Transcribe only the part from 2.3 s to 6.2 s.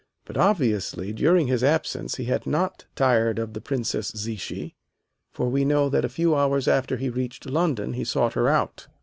not tired of the Princess Zichy, for we know that a